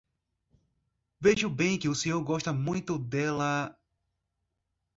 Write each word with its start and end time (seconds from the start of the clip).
Vejo 1.19 1.47
bem 1.47 1.77
que 1.77 1.87
o 1.87 1.93
senhor 1.93 2.23
gosta 2.23 2.51
muito 2.51 2.97
dela... 2.97 3.79